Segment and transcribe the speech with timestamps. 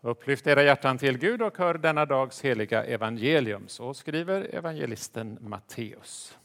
[0.00, 3.68] Upplyft era hjärtan till Gud och hör denna dags heliga evangelium.
[3.68, 6.38] Så skriver evangelisten Matteus.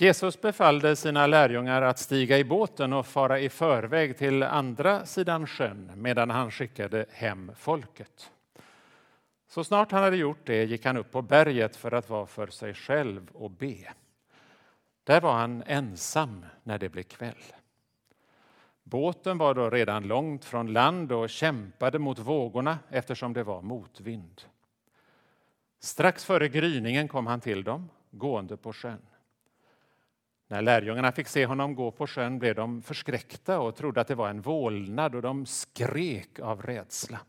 [0.00, 5.46] Jesus befallde sina lärjungar att stiga i båten och fara i förväg till andra sidan
[5.46, 8.30] sjön medan han skickade hem folket.
[9.48, 12.46] Så snart han hade gjort det gick han upp på berget för att vara för
[12.46, 13.92] sig själv och be.
[15.04, 17.42] Där var han ensam när det blev kväll.
[18.90, 24.42] Båten var då redan långt från land och kämpade mot vågorna eftersom det var motvind.
[25.78, 29.06] Strax före gryningen kom han till dem, gående på sjön.
[30.48, 34.14] När lärjungarna fick se honom gå på sjön blev de förskräckta och trodde att det
[34.14, 37.20] var en vålnad och de skrek av rädsla.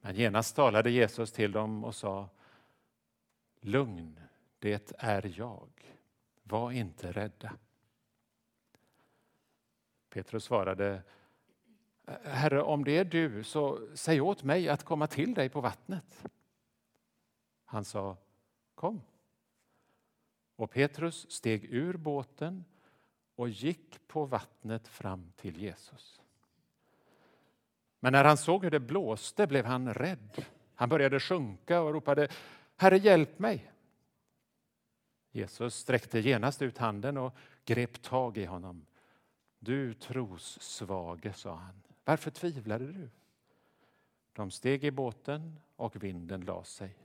[0.00, 2.28] Men genast talade Jesus till dem och sa
[3.60, 4.20] Lugn,
[4.58, 5.68] det är jag.
[6.42, 7.52] Var inte rädda.
[10.14, 11.02] Petrus svarade
[12.24, 16.24] Herre, om det är du, så säg åt mig att komma till dig på vattnet.
[17.64, 18.16] Han sa
[18.74, 19.00] Kom.
[20.56, 22.64] Och Petrus steg ur båten
[23.36, 26.20] och gick på vattnet fram till Jesus.
[28.00, 30.44] Men när han såg hur det blåste blev han rädd.
[30.74, 32.28] Han började sjunka och ropade
[32.76, 33.72] Herre, hjälp mig!
[35.30, 38.86] Jesus sträckte genast ut handen och grep tag i honom.
[39.64, 41.82] Du trossvage, sa han.
[42.04, 43.10] Varför tvivlade du?
[44.32, 46.96] De steg i båten och vinden la sig.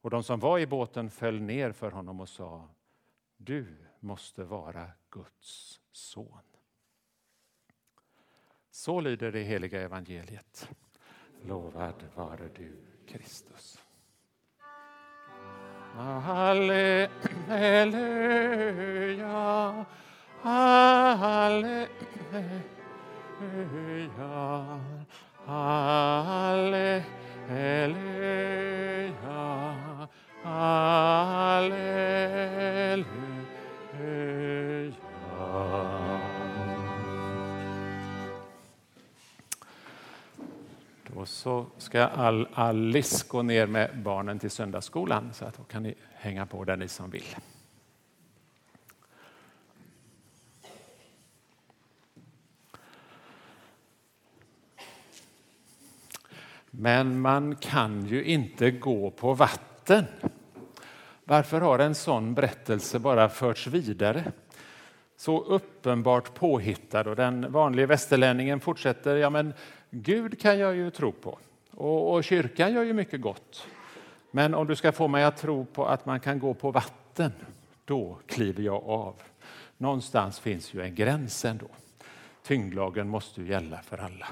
[0.00, 2.68] Och de som var i båten föll ner för honom och sa
[3.36, 6.42] Du måste vara Guds son.
[8.70, 10.70] Så lyder det heliga evangeliet.
[11.42, 13.82] Lovad vare du, Kristus.
[15.94, 17.16] Halleluja,
[20.42, 21.88] halleluja,
[25.46, 27.06] halleluja,
[30.42, 31.86] halleluja.
[41.06, 45.82] Då så ska all, Alice gå ner med barnen till söndagsskolan så att då kan
[45.82, 47.36] ni hänga på där ni som vill.
[56.78, 60.04] Men man kan ju inte gå på vatten.
[61.24, 64.32] Varför har en sån berättelse bara förts vidare?
[65.16, 69.16] Så uppenbart påhittad och den vanliga västerlänningen fortsätter.
[69.16, 69.54] Ja, men
[69.90, 71.38] Gud kan jag ju tro på
[71.70, 73.66] och, och kyrkan gör ju mycket gott.
[74.30, 77.32] Men om du ska få mig att tro på att man kan gå på vatten,
[77.84, 79.14] då kliver jag av.
[79.76, 81.66] Någonstans finns ju en gräns ändå.
[82.42, 84.26] Tyngdlagen måste ju gälla för alla.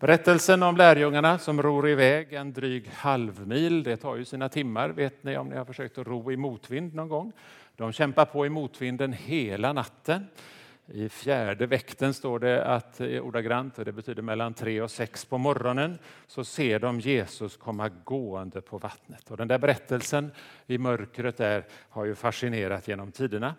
[0.00, 5.24] Berättelsen om lärjungarna som ror iväg en dryg halvmil, det tar ju sina timmar, vet
[5.24, 7.32] ni om ni har försökt att ro i motvind någon gång.
[7.76, 10.26] De kämpar på i motvinden hela natten.
[10.86, 15.24] I fjärde väkten står det att eh, ordagrant, och det betyder mellan tre och sex
[15.24, 19.30] på morgonen, så ser de Jesus komma gående på vattnet.
[19.30, 20.30] Och den där berättelsen
[20.66, 23.54] i mörkret där har ju fascinerat genom tiderna.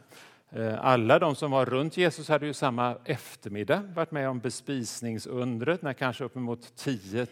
[0.51, 5.81] Eh, alla de som var runt Jesus hade ju samma eftermiddag varit med om bespisningsundret
[5.81, 7.27] när kanske uppemot 10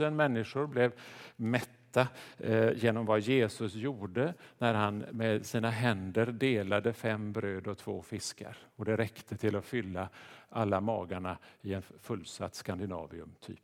[0.00, 0.92] 000 människor blev
[1.36, 2.08] mätta
[2.38, 8.02] eh, genom vad Jesus gjorde när han med sina händer delade fem bröd och två
[8.02, 8.56] fiskar.
[8.76, 10.08] Och det räckte till att fylla
[10.48, 13.58] alla magarna i en fullsatt Skandinavium, typ.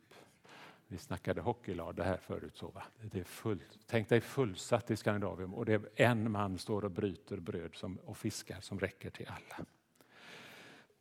[0.87, 2.57] Vi snackade hockeylade här förut.
[2.57, 2.83] Så, va?
[3.01, 3.79] Det är fullt.
[3.87, 7.97] Tänk dig fullsatt i Skandinavium och det är en man står och bryter bröd som,
[8.05, 9.65] och fiskar som räcker till alla.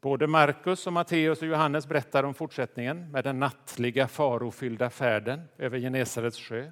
[0.00, 5.78] Både Markus, och Matteus och Johannes berättar om fortsättningen med den nattliga farofyllda färden över
[5.78, 6.70] Genesarets sjö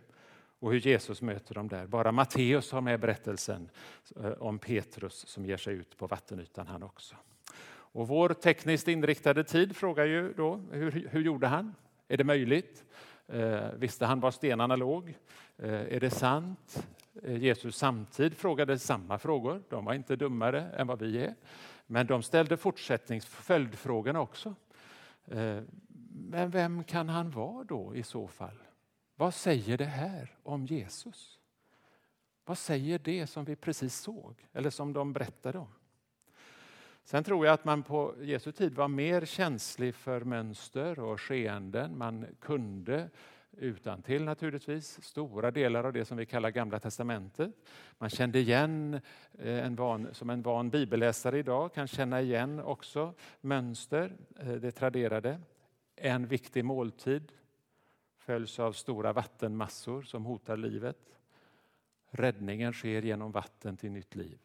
[0.59, 1.87] och hur Jesus möter dem där.
[1.87, 3.71] Bara Matteus har med berättelsen
[4.17, 7.17] eh, om Petrus som ger sig ut på vattenytan han också.
[7.93, 11.75] Och vår tekniskt inriktade tid frågar ju då, hur, hur gjorde han?
[12.11, 12.85] Är det möjligt?
[13.27, 15.15] Eh, visste han var stenarna låg?
[15.57, 16.87] Eh, är det sant?
[17.23, 19.62] Eh, Jesus samtid frågade samma frågor.
[19.69, 21.35] De var inte dummare än vad vi är.
[21.87, 24.55] Men de ställde fortsättnings följdfrågorna också.
[25.25, 25.62] Eh,
[26.12, 28.59] men vem kan han vara då i så fall?
[29.17, 31.39] Vad säger det här om Jesus?
[32.45, 35.73] Vad säger det som vi precis såg, eller som de berättade om?
[37.11, 41.99] Sen tror jag att man på Jesu tid var mer känslig för mönster och skeenden.
[41.99, 43.11] Man kunde
[43.51, 47.51] utan till naturligtvis, stora delar av det som vi kallar Gamla testamentet.
[47.99, 49.01] Man kände igen,
[49.39, 54.73] eh, en van, som en van bibelläsare idag kan känna igen också mönster, eh, det
[54.73, 55.41] traderade.
[55.97, 57.33] En viktig måltid
[58.19, 61.17] följs av stora vattenmassor som hotar livet.
[62.11, 64.39] Räddningen sker genom vatten till nytt liv.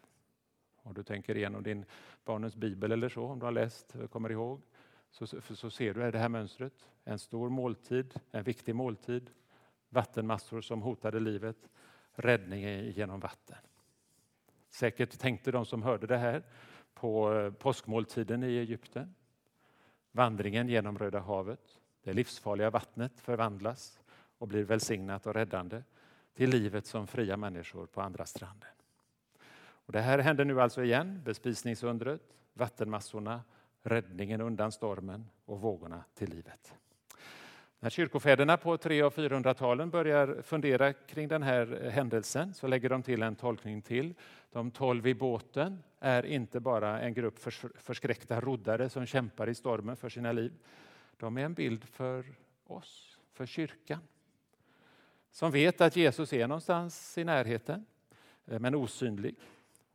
[0.85, 1.85] Om du tänker igenom din
[2.25, 4.61] barnens bibel eller så, om du har läst, kommer ihåg,
[5.11, 6.89] så, så ser du det här mönstret.
[7.03, 9.29] En stor måltid, en viktig måltid,
[9.89, 11.69] vattenmassor som hotade livet,
[12.11, 13.57] räddning genom vatten.
[14.69, 16.43] Säkert tänkte de som hörde det här
[16.93, 19.15] på eh, påskmåltiden i Egypten.
[20.11, 21.79] Vandringen genom Röda havet.
[22.03, 23.99] Det livsfarliga vattnet förvandlas
[24.37, 25.83] och blir välsignat och räddande
[26.33, 28.69] till livet som fria människor på andra stranden.
[29.85, 32.21] Och det här händer nu alltså igen, bespisningsundret,
[32.53, 33.41] vattenmassorna,
[33.83, 36.75] räddningen undan stormen och vågorna till livet.
[37.79, 43.03] När kyrkofäderna på 300 och 400-talen börjar fundera kring den här händelsen så lägger de
[43.03, 44.13] till en tolkning till.
[44.51, 47.39] De tolv i båten är inte bara en grupp
[47.75, 50.53] förskräckta roddare som kämpar i stormen för sina liv.
[51.17, 52.25] De är en bild för
[52.67, 53.99] oss, för kyrkan.
[55.31, 57.85] Som vet att Jesus är någonstans i närheten,
[58.45, 59.35] eh, men osynlig.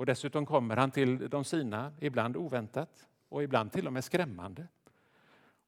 [0.00, 4.66] Och dessutom kommer han till de sina, ibland oväntat och ibland till och med skrämmande.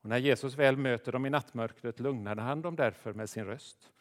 [0.00, 3.92] Och när Jesus väl möter dem i nattmörkret lugnade han dem därför med sin röst.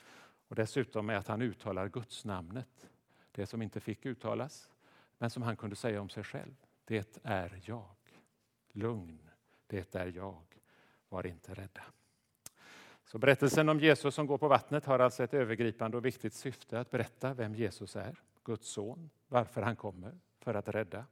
[0.48, 2.90] Och dessutom med att han uttalar Guds namnet,
[3.32, 4.70] det som inte fick uttalas,
[5.18, 6.56] men som han kunde säga om sig själv.
[6.86, 7.96] Det är jag.
[8.72, 9.30] Lugn,
[9.68, 10.44] det är jag.
[11.10, 11.84] Var inte rädda.
[13.12, 16.80] Så berättelsen om Jesus som går på vattnet har alltså ett övergripande och viktigt syfte
[16.80, 21.06] att berätta vem Jesus är, Guds son, varför han kommer, för att rädda.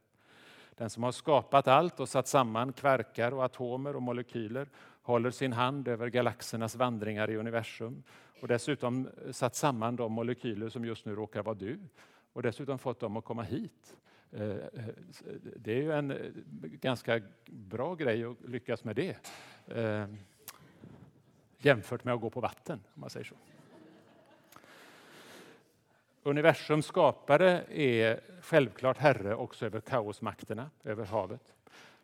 [0.76, 4.70] Den som har skapat allt och satt samman kvarkar och atomer och molekyler
[5.02, 8.04] håller sin hand över galaxernas vandringar i universum
[8.42, 11.80] och dessutom satt samman de molekyler som just nu råkar vara du
[12.34, 13.96] och dessutom fått dem att komma hit.
[14.32, 14.86] Eh, eh,
[15.56, 16.14] det är ju en
[16.82, 19.18] ganska bra grej att lyckas med det
[19.68, 20.08] eh,
[21.60, 23.36] jämfört med att gå på vatten, om man säger så.
[26.24, 31.54] Universums skapare är självklart herre också över kaosmakterna, över havet.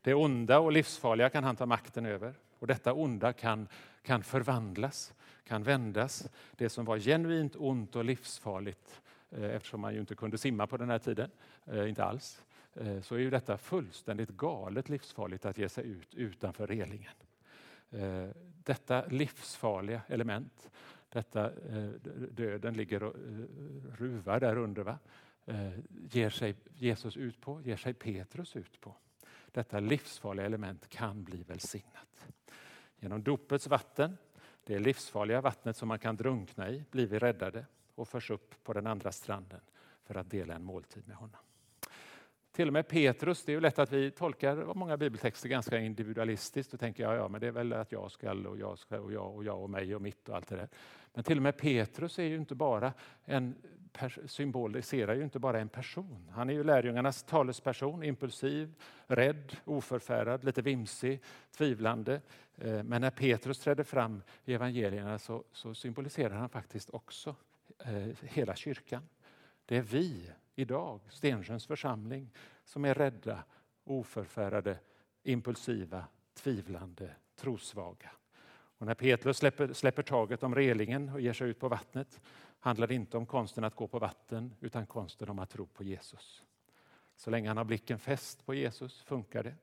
[0.02, 2.34] Det onda och livsfarliga kan han ta makten över.
[2.60, 3.68] Och detta onda kan,
[4.02, 5.14] kan förvandlas,
[5.48, 6.30] kan vändas.
[6.56, 9.02] Det som var genuint ont och livsfarligt,
[9.32, 11.32] eh, eftersom man ju inte kunde simma på den här tiden,
[11.66, 12.44] eh, inte alls,
[12.74, 17.14] eh, så är ju detta fullständigt galet livsfarligt att ge sig ut utanför relingen.
[18.66, 20.70] Detta livsfarliga element
[21.16, 21.90] detta eh,
[22.32, 23.46] döden ligger och eh,
[23.98, 25.00] ruvar där under, va?
[25.46, 25.72] Eh,
[26.12, 28.96] ger sig Jesus ut på, ger sig Petrus ut på.
[29.52, 32.28] Detta livsfarliga element kan bli välsignat.
[33.00, 34.18] Genom dopets vatten,
[34.64, 37.66] det livsfarliga vattnet som man kan drunkna i, blir vi räddade
[37.96, 39.62] och förs upp på den andra stranden
[40.04, 41.45] för att dela en måltid med honom.
[42.56, 46.74] Till och med Petrus, det är ju lätt att vi tolkar många bibeltexter ganska individualistiskt
[46.74, 49.14] och tänker ja, ja, men det är väl att jag skall och jag ska och
[49.14, 50.70] jag och jag och mig och mitt och allt det där.
[51.14, 52.94] Men till och med Petrus är ju inte bara
[53.26, 53.56] en
[54.26, 56.32] symboliserar ju inte bara en person.
[56.32, 58.74] Han är ju lärjungarnas talesperson, impulsiv,
[59.08, 61.22] rädd, oförfärad, lite vimsig,
[61.58, 62.22] tvivlande.
[62.58, 67.36] Eh, men när Petrus trädde fram i evangelierna så, så symboliserar han faktiskt också
[67.80, 69.02] eh, hela kyrkan.
[69.66, 72.30] Det är vi idag, Stensjöns församling,
[72.64, 73.44] som är rädda,
[73.84, 74.80] oförfärade,
[75.24, 78.12] impulsiva, tvivlande, trosvaga.
[78.78, 82.22] Och när Petrus släpper, släpper taget om relingen och ger sig ut på vattnet
[82.60, 85.84] handlar det inte om konsten att gå på vatten utan konsten om att tro på
[85.84, 86.44] Jesus.
[87.16, 89.56] Så länge han har blicken fäst på Jesus funkar det.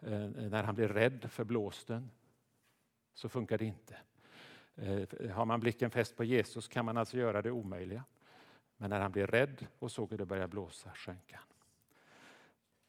[0.00, 2.10] Eh, när han blir rädd för blåsten
[3.14, 3.96] så funkar det inte.
[4.74, 8.04] Eh, har man blicken fäst på Jesus kan man alltså göra det omöjliga.
[8.78, 11.44] Men när han blev rädd och såg hur det började blåsa sjönk han.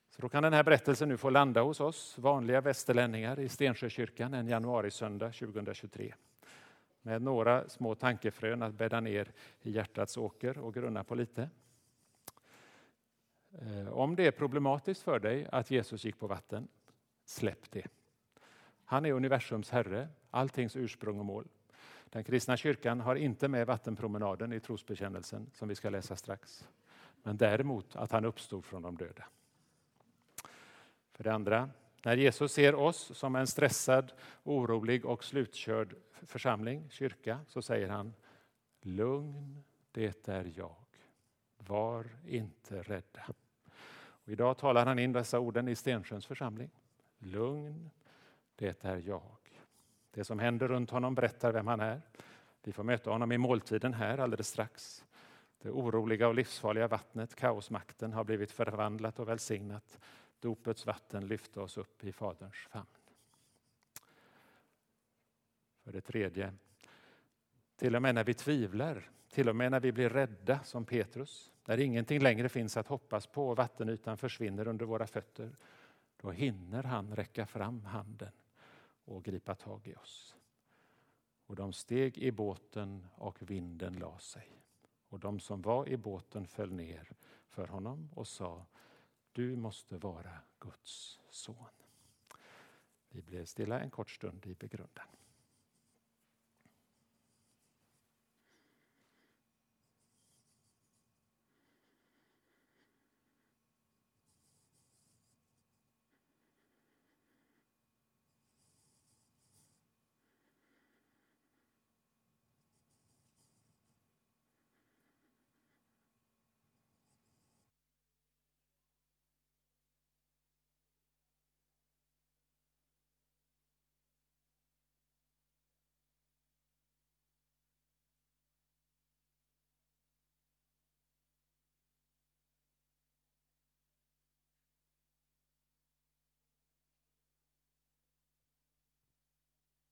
[0.09, 4.33] Så då kan den här berättelsen nu få landa hos oss vanliga västerlänningar i Stensjökyrkan
[4.33, 6.13] en januarisöndag 2023.
[7.01, 9.31] Med några små tankefrön att bädda ner
[9.61, 11.49] i hjärtats åker och grunna på lite.
[13.51, 16.67] Eh, om det är problematiskt för dig att Jesus gick på vatten,
[17.25, 17.87] släpp det.
[18.85, 21.47] Han är universums herre, alltings ursprung och mål.
[22.09, 26.67] Den kristna kyrkan har inte med vattenpromenaden i trosbekännelsen som vi ska läsa strax.
[27.23, 29.25] Men däremot att han uppstod från de döda.
[31.11, 31.69] För det andra,
[32.03, 34.11] när Jesus ser oss som en stressad,
[34.43, 38.13] orolig och slutkörd församling, kyrka, så säger han
[38.81, 40.75] Lugn, det är jag.
[41.57, 43.25] Var inte rädda.
[43.95, 46.69] Och idag talar han in dessa orden i Stensjöns församling.
[47.17, 47.89] Lugn,
[48.55, 49.38] det är jag.
[50.19, 52.01] Det som händer runt honom berättar vem han är.
[52.63, 55.05] Vi får möta honom i måltiden här alldeles strax.
[55.61, 59.99] Det oroliga och livsfarliga vattnet, kaosmakten, har blivit förvandlat och välsignat.
[60.39, 62.85] Dopets vatten lyfte oss upp i Faderns famn.
[65.83, 66.53] För det tredje,
[67.75, 71.51] till och med när vi tvivlar, till och med när vi blir rädda som Petrus,
[71.65, 75.55] när ingenting längre finns att hoppas på och vattenytan försvinner under våra fötter,
[76.21, 78.31] då hinner han räcka fram handen
[79.09, 80.35] och gripa tag i oss.
[81.45, 84.61] Och de steg i båten och vinden la sig.
[85.07, 87.11] Och de som var i båten föll ner
[87.47, 88.65] för honom och sa
[89.31, 91.65] Du måste vara Guds son.
[93.09, 95.05] Vi blev stilla en kort stund i begrundan.